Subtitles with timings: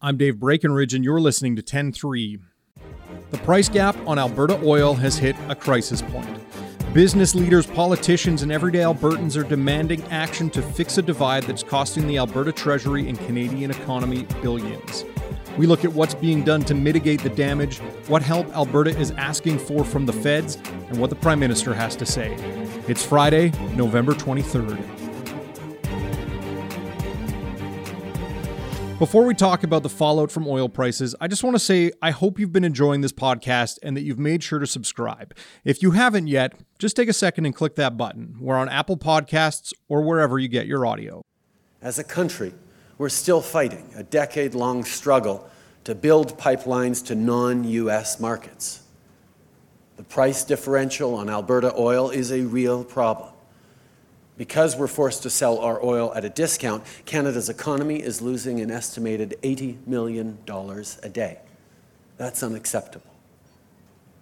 [0.00, 2.38] I'm Dave Breckenridge, and you're listening to 10 3.
[3.32, 6.28] The price gap on Alberta oil has hit a crisis point.
[6.94, 12.06] Business leaders, politicians, and everyday Albertans are demanding action to fix a divide that's costing
[12.06, 15.04] the Alberta Treasury and Canadian economy billions.
[15.56, 19.58] We look at what's being done to mitigate the damage, what help Alberta is asking
[19.58, 20.58] for from the feds,
[20.90, 22.36] and what the Prime Minister has to say.
[22.86, 24.97] It's Friday, November 23rd.
[28.98, 32.10] Before we talk about the fallout from oil prices, I just want to say I
[32.10, 35.36] hope you've been enjoying this podcast and that you've made sure to subscribe.
[35.64, 38.34] If you haven't yet, just take a second and click that button.
[38.40, 41.22] We're on Apple Podcasts or wherever you get your audio.
[41.80, 42.52] As a country,
[42.98, 45.48] we're still fighting a decade long struggle
[45.84, 48.82] to build pipelines to non US markets.
[49.96, 53.30] The price differential on Alberta oil is a real problem.
[54.38, 58.70] Because we're forced to sell our oil at a discount, Canada's economy is losing an
[58.70, 60.38] estimated $80 million
[61.02, 61.40] a day.
[62.16, 63.10] That's unacceptable.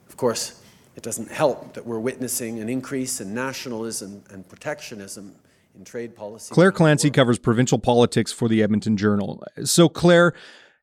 [0.08, 0.60] Of course,
[0.96, 5.34] it doesn't help that we're witnessing an increase in nationalism and protectionism
[5.76, 6.54] in trade policy.
[6.54, 9.44] Claire Clancy covers provincial politics for the Edmonton Journal.
[9.64, 10.32] So, Claire,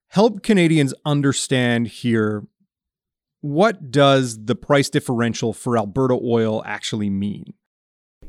[0.09, 2.45] help Canadians understand here
[3.41, 7.53] what does the price differential for Alberta oil actually mean?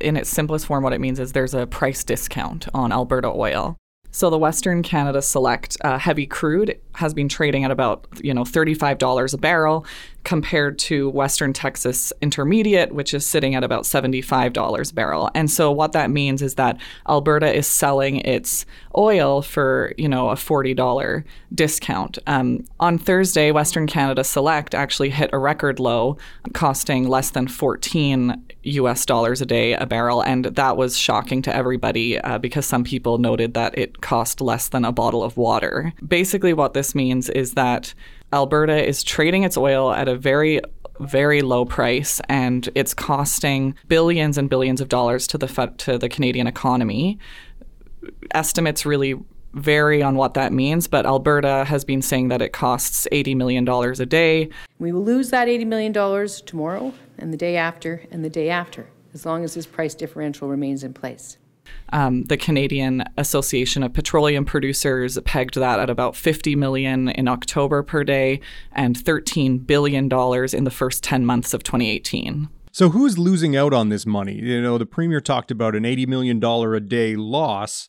[0.00, 3.76] In its simplest form, what it means is there's a price discount on Alberta oil.
[4.14, 8.44] So the Western Canada Select uh, heavy crude has been trading at about you know
[8.44, 9.84] $35 a barrel
[10.22, 15.30] compared to Western Texas Intermediate, which is sitting at about $75 a barrel.
[15.34, 16.78] And so what that means is that
[17.08, 22.18] Alberta is selling its oil for, you know, a $40 discount.
[22.28, 26.16] Um, on Thursday, Western Canada Select actually hit a record low,
[26.52, 30.22] costing less than 14 US dollars a day a barrel.
[30.22, 34.68] And that was shocking to everybody uh, because some people noted that it cost less
[34.68, 35.92] than a bottle of water.
[36.06, 37.94] Basically, what this means is that
[38.32, 40.60] Alberta is trading its oil at a very
[41.00, 46.08] very low price and it's costing billions and billions of dollars to the to the
[46.08, 47.18] Canadian economy.
[48.32, 49.18] Estimates really
[49.54, 53.68] vary on what that means, but Alberta has been saying that it costs $80 million
[53.68, 54.48] a day.
[54.78, 58.88] We will lose that $80 million tomorrow and the day after and the day after,
[59.12, 61.38] as long as this price differential remains in place.
[61.92, 67.82] Um, the Canadian Association of Petroleum Producers pegged that at about 50 million in October
[67.82, 68.40] per day
[68.72, 72.48] and 13 billion dollars in the first 10 months of 2018.
[72.72, 74.34] So who's losing out on this money?
[74.34, 77.88] You know, the premier talked about an 80 million dollar a day loss.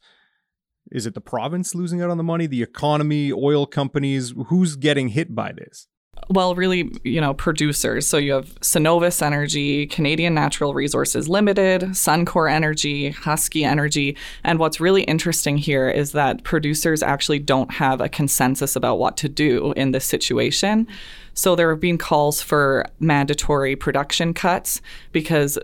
[0.91, 4.33] Is it the province losing out on the money, the economy, oil companies?
[4.47, 5.87] Who's getting hit by this?
[6.29, 8.07] Well, really, you know, producers.
[8.07, 14.17] So you have Cenovus Energy, Canadian Natural Resources Limited, Suncor Energy, Husky Energy.
[14.43, 19.17] And what's really interesting here is that producers actually don't have a consensus about what
[19.17, 20.87] to do in this situation.
[21.35, 24.81] So there have been calls for mandatory production cuts
[25.11, 25.59] because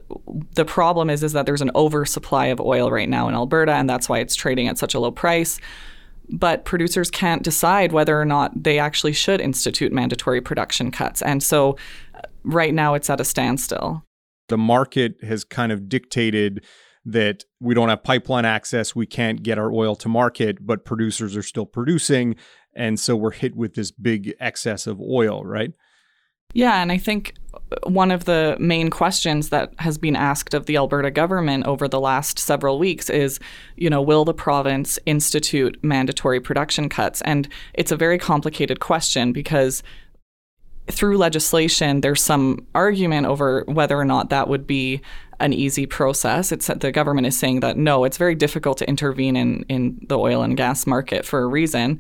[0.56, 3.90] the problem is is that there's an oversupply of oil right now in Alberta and
[3.90, 5.60] that's why it's trading at such a low price
[6.30, 11.22] but producers can't decide whether or not they actually should institute mandatory production cuts.
[11.22, 11.78] And so
[12.16, 14.04] uh, right now it's at a standstill.
[14.48, 16.64] The market has kind of dictated
[17.04, 21.36] that we don't have pipeline access, we can't get our oil to market, but producers
[21.36, 22.36] are still producing.
[22.76, 25.72] And so we're hit with this big excess of oil, right?
[26.54, 30.66] Yeah, and I think uh, one of the main questions that has been asked of
[30.66, 33.40] the Alberta government over the last several weeks is,
[33.78, 37.22] you know, will the province institute mandatory production cuts?
[37.22, 39.84] And it's a very complicated question because
[40.88, 45.02] through legislation, there's some argument over whether or not that would be
[45.40, 46.52] an easy process.
[46.52, 50.18] It's the government is saying that no, it's very difficult to intervene in in the
[50.18, 52.00] oil and gas market for a reason.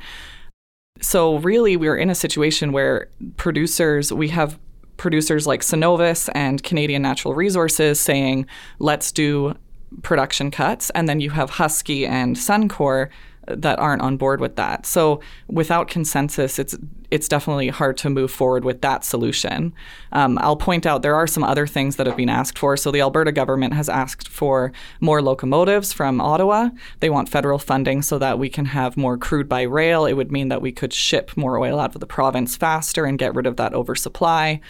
[1.01, 4.57] So really, we're in a situation where producers, we have
[4.97, 8.45] producers like Cenovus and Canadian Natural Resources saying,
[8.77, 9.55] let's do
[10.03, 10.89] production cuts.
[10.91, 13.09] And then you have Husky and Suncor
[13.47, 14.85] that aren't on board with that.
[14.85, 16.77] So without consensus, it's
[17.09, 19.73] it's definitely hard to move forward with that solution.
[20.13, 22.77] Um, I'll point out there are some other things that have been asked for.
[22.77, 24.71] So the Alberta government has asked for
[25.01, 26.69] more locomotives from Ottawa.
[27.01, 30.05] They want federal funding so that we can have more crude by rail.
[30.05, 33.19] It would mean that we could ship more oil out of the province faster and
[33.19, 34.61] get rid of that oversupply.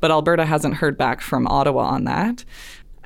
[0.00, 2.46] But Alberta hasn't heard back from Ottawa on that.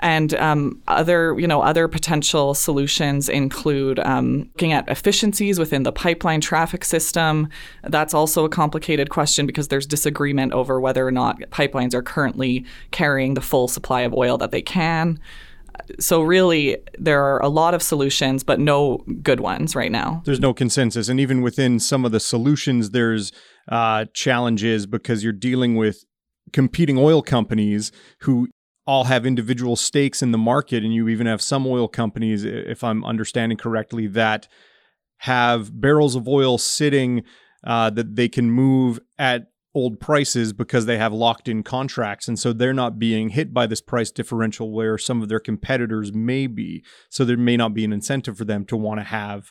[0.05, 5.93] And um, other, you know, other potential solutions include um, looking at efficiencies within the
[5.93, 7.49] pipeline traffic system.
[7.85, 12.67] That's also a complicated question because there's disagreement over whether or not pipelines are currently
[12.91, 15.19] carrying the full supply of oil that they can.
[15.99, 20.21] So, really, there are a lot of solutions, but no good ones right now.
[20.27, 21.09] There's no consensus.
[21.09, 23.33] And even within some of the solutions, there's
[23.71, 26.05] uh, challenges because you're dealing with
[26.53, 27.91] competing oil companies
[28.21, 28.49] who
[28.87, 30.85] all have individual stakes in the market.
[30.85, 34.49] And you even have some oil companies, if I'm understanding correctly, that
[35.19, 37.23] have barrels of oil sitting
[37.65, 42.39] uh, that they can move at old prices because they have locked in contracts and
[42.39, 46.47] so they're not being hit by this price differential where some of their competitors may
[46.47, 49.51] be so there may not be an incentive for them to want to have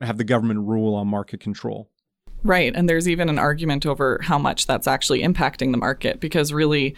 [0.00, 1.88] have the government rule on market control
[2.42, 6.52] right and there's even an argument over how much that's actually impacting the market because
[6.52, 6.96] really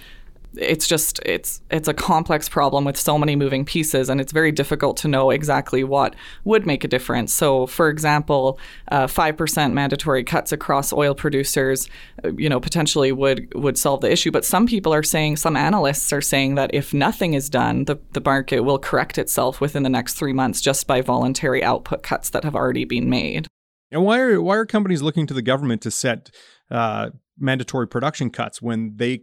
[0.56, 4.52] it's just it's it's a complex problem with so many moving pieces and it's very
[4.52, 6.14] difficult to know exactly what
[6.44, 7.32] would make a difference.
[7.32, 8.58] So for example
[8.88, 11.88] uh, 5% mandatory cuts across oil producers
[12.24, 14.30] uh, you know potentially would would solve the issue.
[14.30, 17.96] But some people are saying some analysts are saying that if nothing is done the,
[18.12, 22.30] the market will correct itself within the next three months just by voluntary output cuts
[22.30, 23.46] that have already been made.
[23.90, 26.30] And why are why are companies looking to the government to set
[26.70, 29.22] uh, mandatory production cuts when they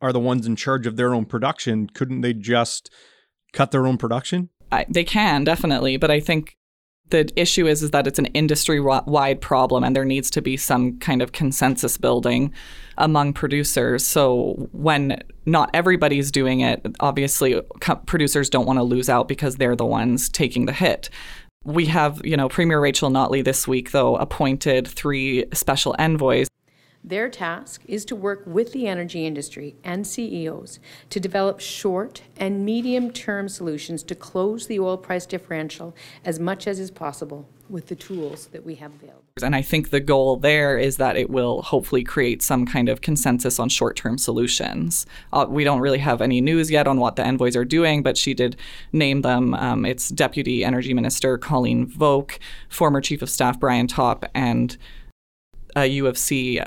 [0.00, 2.90] are the ones in charge of their own production, couldn't they just
[3.52, 4.50] cut their own production?
[4.72, 6.56] I, they can definitely, but I think
[7.10, 10.56] the issue is is that it's an industry wide problem, and there needs to be
[10.56, 12.52] some kind of consensus building
[12.98, 14.04] among producers.
[14.04, 19.56] So when not everybody's doing it, obviously co- producers don't want to lose out because
[19.56, 21.08] they're the ones taking the hit.
[21.64, 26.48] We have, you know, Premier Rachel Notley this week, though, appointed three special envoys
[27.06, 32.64] their task is to work with the energy industry and CEOs to develop short and
[32.64, 35.94] medium term solutions to close the oil price differential
[36.24, 39.22] as much as is possible with the tools that we have available.
[39.42, 43.00] And I think the goal there is that it will hopefully create some kind of
[43.00, 45.04] consensus on short term solutions.
[45.32, 48.16] Uh, we don't really have any news yet on what the envoys are doing, but
[48.16, 48.56] she did
[48.92, 49.54] name them.
[49.54, 52.38] Um, it's Deputy Energy Minister Colleen Vogel,
[52.68, 54.76] former Chief of Staff Brian Topp, and
[55.74, 56.60] a U of C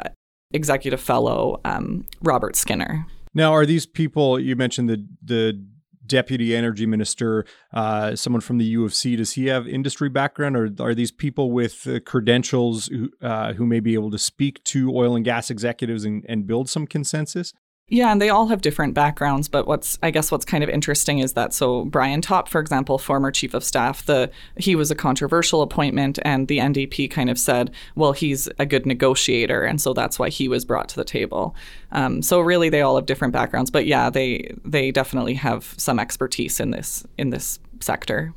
[0.51, 3.05] executive fellow um, Robert Skinner.
[3.33, 5.63] Now, are these people you mentioned the the
[6.09, 9.15] deputy energy minister, uh, someone from the U of C?
[9.15, 13.65] Does he have industry background, or are these people with uh, credentials who, uh, who
[13.65, 17.53] may be able to speak to oil and gas executives and, and build some consensus?
[17.91, 21.19] Yeah, and they all have different backgrounds, but what's I guess what's kind of interesting
[21.19, 24.95] is that so Brian Topp, for example, former chief of staff, the he was a
[24.95, 29.93] controversial appointment and the NDP kind of said, well, he's a good negotiator, and so
[29.93, 31.55] that's why he was brought to the table.
[31.91, 35.99] Um, so really, they all have different backgrounds, but yeah, they they definitely have some
[35.99, 38.33] expertise in this in this sector.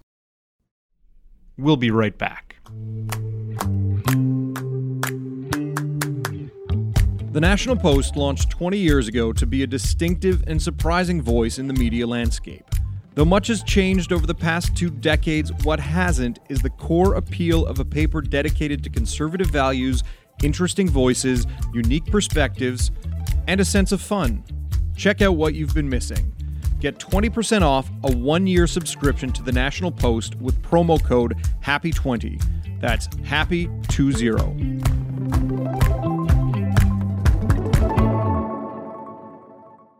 [1.58, 2.56] We'll be right back.
[7.32, 11.66] The National Post launched 20 years ago to be a distinctive and surprising voice in
[11.66, 12.66] the media landscape.
[13.14, 17.64] Though much has changed over the past two decades, what hasn't is the core appeal
[17.64, 20.04] of a paper dedicated to conservative values,
[20.42, 22.90] interesting voices, unique perspectives,
[23.48, 24.44] and a sense of fun.
[24.94, 26.34] Check out what you've been missing.
[26.80, 32.78] Get 20% off a one year subscription to the National Post with promo code HAPPY20.
[32.78, 34.91] That's HAPPY20.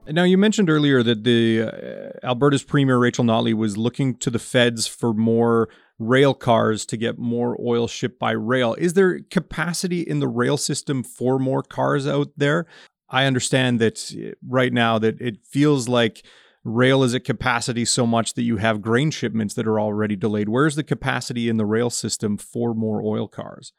[0.07, 4.39] Now, you mentioned earlier that the uh, Alberta's Premier Rachel Notley was looking to the
[4.41, 5.69] feds for more
[5.99, 8.75] rail cars to get more oil shipped by rail.
[8.75, 12.67] Is there capacity in the rail system for more cars out there?
[13.09, 16.27] I understand that uh, right now that it feels like
[16.65, 20.49] rail is at capacity so much that you have grain shipments that are already delayed.
[20.49, 23.73] Where's the capacity in the rail system for more oil cars?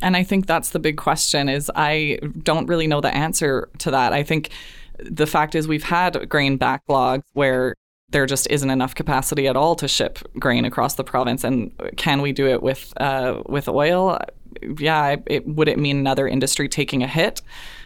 [0.00, 3.90] And I think that's the big question is I don't really know the answer to
[3.92, 4.12] that.
[4.12, 4.50] I think
[5.10, 7.74] the fact is we've had grain backlogs where
[8.12, 11.44] there just isn't enough capacity at all to ship grain across the province.
[11.44, 14.18] And can we do it with uh, with oil?
[14.78, 17.40] Yeah, it, would it mean another industry taking a hit?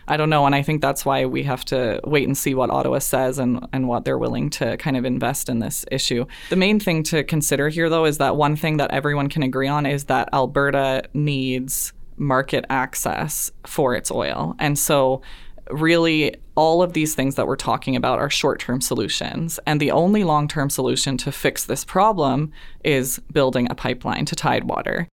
[0.08, 2.70] I don't know, and I think that's why we have to wait and see what
[2.70, 6.26] Ottawa says and, and what they're willing to kind of invest in this issue.
[6.50, 9.66] The main thing to consider here, though, is that one thing that everyone can agree
[9.68, 14.54] on is that Alberta needs market access for its oil.
[14.58, 15.22] And so
[15.70, 19.60] really all of these things that we're talking about are short term solutions.
[19.66, 22.52] And the only long term solution to fix this problem
[22.84, 25.08] is building a pipeline to Tidewater.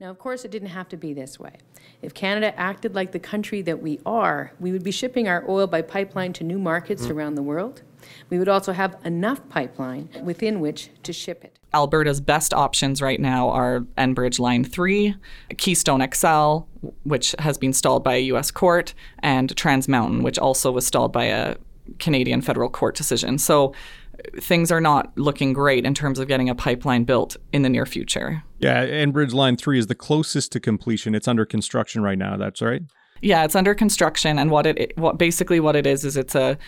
[0.00, 1.56] Now, of course, it didn't have to be this way.
[2.02, 5.66] If Canada acted like the country that we are, we would be shipping our oil
[5.66, 7.12] by pipeline to new markets mm-hmm.
[7.12, 7.82] around the world.
[8.30, 11.58] We would also have enough pipeline within which to ship it.
[11.72, 15.16] Alberta's best options right now are Enbridge Line 3,
[15.56, 16.58] Keystone XL,
[17.02, 18.50] which has been stalled by a U.S.
[18.50, 21.56] court, and Trans Mountain, which also was stalled by a
[21.98, 23.38] Canadian federal court decision.
[23.38, 23.74] So
[24.40, 27.86] things are not looking great in terms of getting a pipeline built in the near
[27.86, 28.44] future.
[28.58, 31.14] Yeah, Enbridge Line 3 is the closest to completion.
[31.14, 32.82] It's under construction right now, that's right?
[33.20, 36.58] Yeah, it's under construction and what it what basically what it is is it's a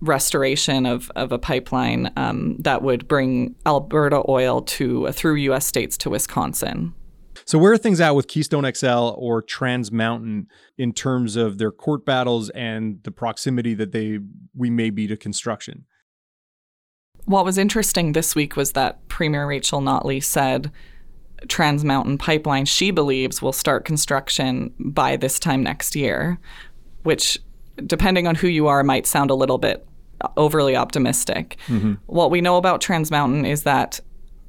[0.00, 5.66] restoration of, of a pipeline um, that would bring Alberta oil to through U.S.
[5.66, 6.94] states to Wisconsin.
[7.44, 11.70] So where are things at with Keystone XL or Trans Mountain in terms of their
[11.70, 14.18] court battles and the proximity that they
[14.54, 15.86] we may be to construction?
[17.24, 20.70] What was interesting this week was that Premier Rachel Notley said
[21.46, 26.38] Trans Mountain Pipeline, she believes, will start construction by this time next year,
[27.02, 27.38] which,
[27.86, 29.86] depending on who you are, might sound a little bit
[30.36, 31.56] overly optimistic.
[31.68, 31.94] Mm-hmm.
[32.06, 34.00] What we know about Trans Mountain is that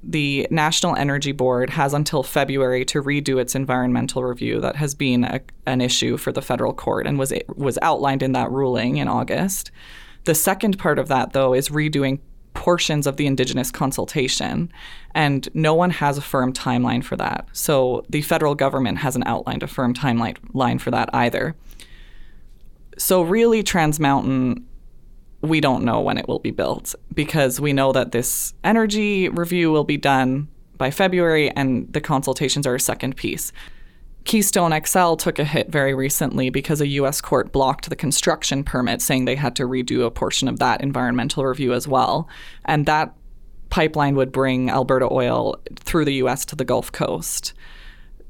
[0.02, 5.26] the National Energy Board has until February to redo its environmental review that has been
[5.26, 9.08] a, an issue for the federal court and was was outlined in that ruling in
[9.08, 9.72] August.
[10.24, 12.20] The second part of that though is redoing
[12.54, 14.72] portions of the indigenous consultation
[15.14, 17.48] and no one has a firm timeline for that.
[17.52, 21.56] So the federal government hasn't outlined a firm timeline line for that either.
[23.00, 24.66] So really Trans Mountain
[25.42, 29.72] we don't know when it will be built because we know that this energy review
[29.72, 33.52] will be done by February and the consultations are a second piece.
[34.26, 39.02] Keystone XL took a hit very recently because a US court blocked the construction permit,
[39.02, 42.28] saying they had to redo a portion of that environmental review as well.
[42.66, 43.16] And that
[43.70, 47.54] pipeline would bring Alberta oil through the US to the Gulf Coast.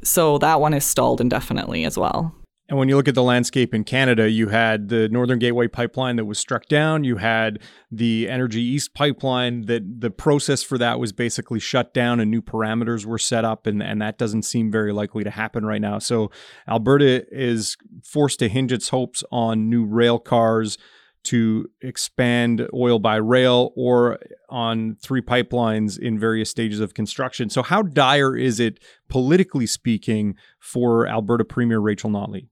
[0.04, 2.36] So that one is stalled indefinitely as well.
[2.70, 6.18] And when you look at the landscape in Canada, you had the Northern Gateway pipeline
[6.18, 7.04] that was struck down.
[7.04, 7.58] You had
[7.92, 12.44] the Energy East pipeline that the process for that was basically shut down and new
[12.44, 13.66] parameters were set up.
[13.66, 15.98] And, and that doesn't seem very likely to happen right now.
[15.98, 16.30] So
[16.68, 20.78] Alberta is forced to hinge its hopes on new rail cars
[21.22, 27.50] to expand oil by rail or on three pipelines in various stages of construction.
[27.50, 32.48] So, how dire is it, politically speaking, for Alberta Premier Rachel Notley?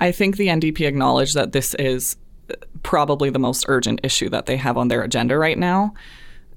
[0.00, 2.16] I think the NDP acknowledged that this is
[2.82, 5.94] probably the most urgent issue that they have on their agenda right now.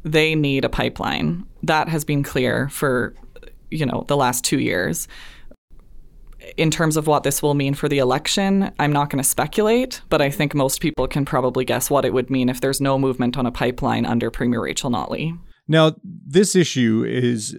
[0.04, 1.46] They need a pipeline.
[1.62, 3.14] That has been clear for,
[3.70, 5.08] you know, the last 2 years.
[6.58, 10.02] In terms of what this will mean for the election, I'm not going to speculate,
[10.10, 13.00] but I think most people can probably guess what it would mean if there's no
[13.00, 15.40] movement on a pipeline under Premier Rachel Notley.
[15.68, 17.58] Now, this issue is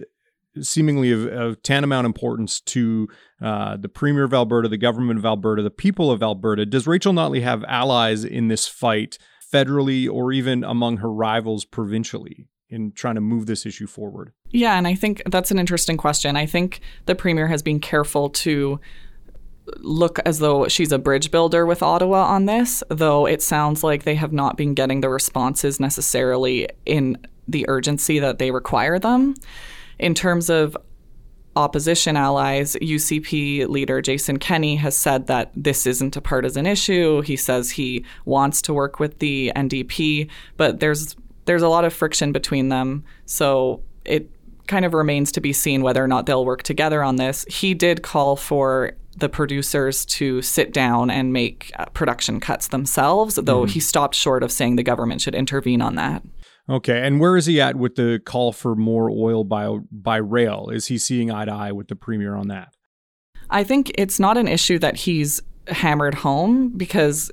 [0.61, 3.07] seemingly of, of tantamount importance to
[3.41, 6.65] uh, the Premier of Alberta, the government of Alberta, the people of Alberta.
[6.65, 9.17] Does Rachel Notley have allies in this fight
[9.53, 12.47] federally or even among her rivals provincially?
[12.67, 14.31] in trying to move this issue forward?
[14.49, 16.35] Yeah, and I think that's an interesting question.
[16.35, 18.79] I think the premier has been careful to
[19.77, 24.03] look as though she's a bridge builder with Ottawa on this, though it sounds like
[24.03, 29.35] they have not been getting the responses necessarily in the urgency that they require them.
[29.99, 30.77] In terms of
[31.55, 37.21] opposition allies, UCP leader Jason Kenney has said that this isn't a partisan issue.
[37.21, 41.93] He says he wants to work with the NDP, but there's there's a lot of
[41.93, 43.03] friction between them.
[43.25, 44.29] So it
[44.67, 47.45] kind of remains to be seen whether or not they'll work together on this.
[47.47, 53.35] He did call for the producers to sit down and make uh, production cuts themselves,
[53.35, 53.71] though mm-hmm.
[53.71, 56.23] he stopped short of saying the government should intervene on that.
[56.67, 60.69] Okay, and where is he at with the call for more oil by by rail?
[60.69, 62.75] Is he seeing eye to eye with the premier on that?
[63.49, 67.31] I think it's not an issue that he's hammered home because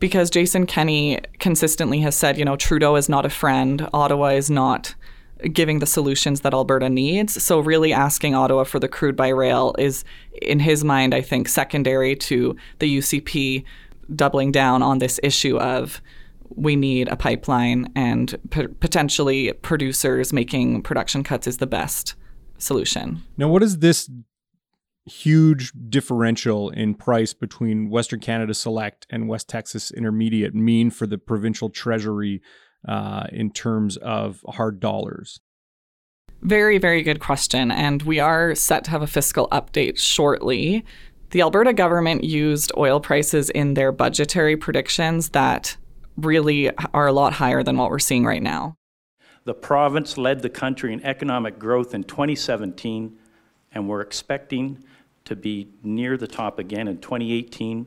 [0.00, 4.50] because Jason Kenney consistently has said, you know, Trudeau is not a friend, Ottawa is
[4.50, 4.94] not
[5.52, 7.42] giving the solutions that Alberta needs.
[7.42, 10.04] So really asking Ottawa for the crude by rail is
[10.42, 13.64] in his mind I think secondary to the UCP
[14.14, 16.02] doubling down on this issue of
[16.56, 22.14] we need a pipeline and p- potentially producers making production cuts is the best
[22.58, 23.22] solution.
[23.36, 24.10] Now, what does this
[25.06, 31.18] huge differential in price between Western Canada Select and West Texas Intermediate mean for the
[31.18, 32.42] provincial treasury
[32.86, 35.40] uh, in terms of hard dollars?
[36.42, 37.70] Very, very good question.
[37.70, 40.84] And we are set to have a fiscal update shortly.
[41.30, 45.76] The Alberta government used oil prices in their budgetary predictions that
[46.16, 48.76] really are a lot higher than what we're seeing right now.
[49.44, 53.16] The province led the country in economic growth in 2017,
[53.72, 54.84] and we're expecting
[55.24, 57.86] to be near the top again in 2018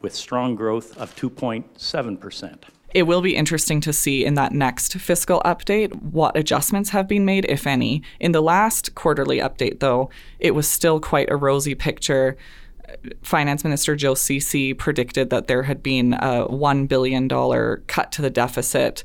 [0.00, 2.58] with strong growth of 2.7%.
[2.94, 7.24] It will be interesting to see in that next fiscal update what adjustments have been
[7.24, 8.02] made, if any.
[8.18, 12.38] In the last quarterly update, though, it was still quite a rosy picture
[13.22, 17.28] Finance Minister Joe Ceci predicted that there had been a $1 billion
[17.86, 19.04] cut to the deficit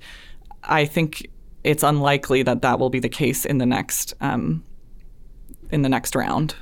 [0.64, 1.28] I think
[1.64, 4.64] it's unlikely that that will be the case in the next um,
[5.72, 6.56] in the next round.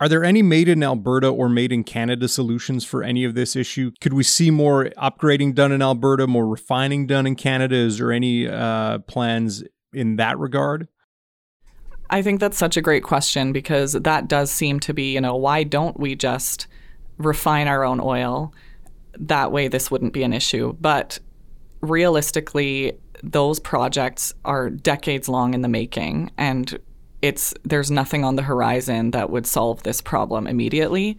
[0.00, 3.56] Are there any made in Alberta or made in Canada solutions for any of this
[3.56, 3.90] issue?
[4.00, 7.74] Could we see more upgrading done in Alberta, more refining done in Canada?
[7.74, 10.86] Is there any uh, plans in that regard?
[12.10, 15.36] I think that's such a great question because that does seem to be, you know,
[15.36, 16.66] why don't we just
[17.18, 18.54] refine our own oil?
[19.18, 20.74] That way, this wouldn't be an issue.
[20.80, 21.18] But
[21.80, 26.78] realistically, those projects are decades long in the making and
[27.20, 31.18] it's there's nothing on the horizon that would solve this problem immediately.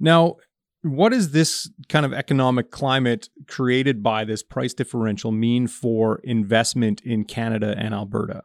[0.00, 0.36] Now,
[0.82, 7.02] what does this kind of economic climate created by this price differential mean for investment
[7.02, 8.44] in Canada and Alberta?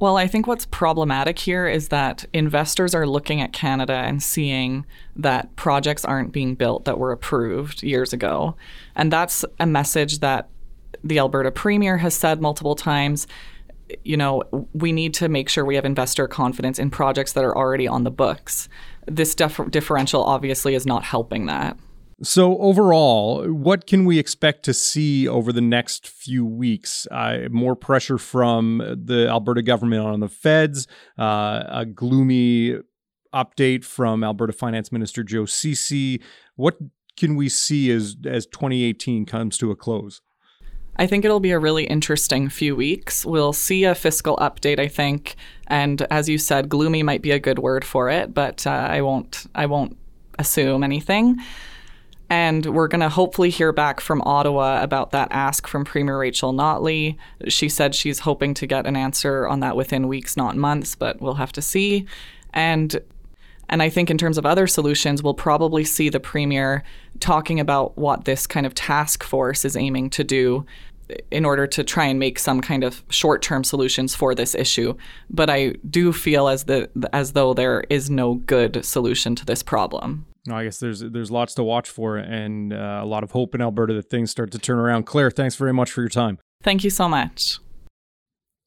[0.00, 4.84] Well, I think what's problematic here is that investors are looking at Canada and seeing
[5.14, 8.56] that projects aren't being built that were approved years ago.
[8.96, 10.48] And that's a message that
[11.04, 13.28] the Alberta Premier has said multiple times.
[14.02, 17.56] You know, we need to make sure we have investor confidence in projects that are
[17.56, 18.68] already on the books.
[19.06, 21.76] This dif- differential obviously is not helping that.
[22.24, 27.06] So, overall, what can we expect to see over the next few weeks?
[27.10, 30.86] Uh, more pressure from the Alberta government on the feds,
[31.18, 32.78] uh, a gloomy
[33.34, 36.22] update from Alberta Finance Minister Joe Ceci.
[36.56, 36.78] What
[37.18, 40.22] can we see as, as 2018 comes to a close?
[40.96, 43.26] I think it'll be a really interesting few weeks.
[43.26, 45.34] We'll see a fiscal update, I think,
[45.66, 49.02] and as you said, gloomy might be a good word for it, but uh, I
[49.02, 49.44] won't.
[49.54, 49.98] I won't
[50.38, 51.38] assume anything.
[52.30, 56.52] And we're going to hopefully hear back from Ottawa about that ask from Premier Rachel
[56.52, 57.16] Notley.
[57.48, 61.20] She said she's hoping to get an answer on that within weeks, not months, but
[61.20, 62.06] we'll have to see.
[62.52, 63.00] And
[63.68, 66.84] and I think in terms of other solutions, we'll probably see the premier
[67.18, 70.66] talking about what this kind of task force is aiming to do
[71.30, 74.94] in order to try and make some kind of short-term solutions for this issue.
[75.30, 79.62] But I do feel as the as though there is no good solution to this
[79.62, 80.26] problem.
[80.46, 83.54] No, I guess there's there's lots to watch for and uh, a lot of hope
[83.54, 85.04] in Alberta that things start to turn around.
[85.04, 86.38] Claire, thanks very much for your time.
[86.62, 87.58] Thank you so much.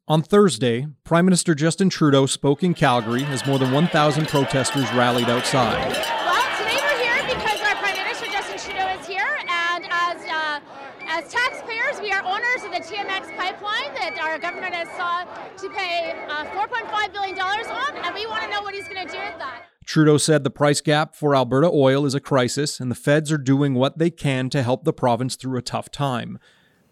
[0.07, 5.27] On Thursday, Prime Minister Justin Trudeau spoke in Calgary as more than 1,000 protesters rallied
[5.29, 5.91] outside.
[5.91, 10.59] Well, today we're here because our Prime Minister Justin Trudeau is here, and as uh,
[11.07, 15.69] as taxpayers, we are owners of the TMX pipeline that our government has sought to
[15.69, 19.11] pay uh, 4.5 billion dollars on, and we want to know what he's going to
[19.11, 19.63] do with that.
[19.87, 23.37] Trudeau said the price gap for Alberta oil is a crisis, and the feds are
[23.37, 26.39] doing what they can to help the province through a tough time.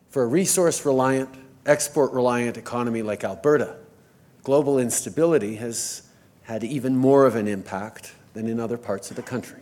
[0.10, 1.30] For a resource reliant,
[1.66, 3.76] export reliant economy like Alberta,
[4.44, 6.04] global instability has
[6.44, 9.60] had even more of an impact than in other parts of the country.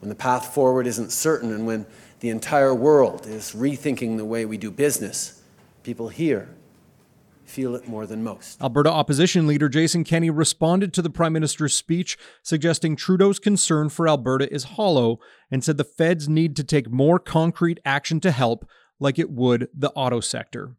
[0.00, 1.86] When the path forward isn't certain and when
[2.18, 5.40] the entire world is rethinking the way we do business,
[5.84, 6.48] people here
[7.44, 8.60] feel it more than most.
[8.62, 14.08] Alberta opposition leader Jason Kenney responded to the Prime Minister's speech, suggesting Trudeau's concern for
[14.08, 15.18] Alberta is hollow
[15.50, 19.68] and said the feds need to take more concrete action to help, like it would
[19.74, 20.76] the auto sector.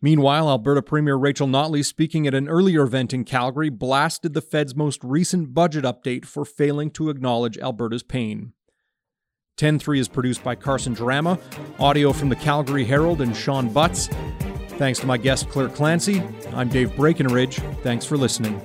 [0.00, 4.74] Meanwhile, Alberta Premier Rachel Notley, speaking at an earlier event in Calgary, blasted the Fed's
[4.74, 8.52] most recent budget update for failing to acknowledge Alberta's pain.
[9.58, 11.40] 10.3 is produced by Carson Jerema,
[11.78, 14.08] audio from the Calgary Herald and Sean Butts.
[14.78, 16.22] Thanks to my guest, Claire Clancy.
[16.52, 17.58] I'm Dave Breckenridge.
[17.82, 18.60] Thanks for listening.